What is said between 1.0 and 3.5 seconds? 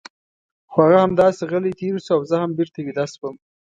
همداسې غلی تېر شو او زه هم بېرته ویده شوم.